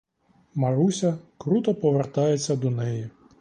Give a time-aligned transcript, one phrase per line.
[0.55, 3.09] Маруся круто повертається до неї.